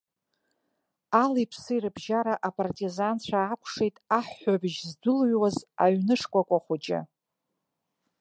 Али-аԥси 1.21 1.83
рыбжьара 1.83 2.33
апартизанцәа 2.47 3.37
аакәшеит 3.43 3.95
аҳәҳәабжь 4.17 4.79
здәылҩуаз 4.89 5.57
аҩны 5.83 6.15
шкәакәа 6.19 6.59
хәыҷы. 6.63 6.99